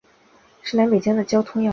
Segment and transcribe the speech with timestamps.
[0.63, 1.69] 是南北疆的交通要道。